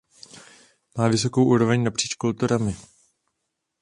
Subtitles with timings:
[0.97, 2.75] Má vysokou úroveň napříč kulturami.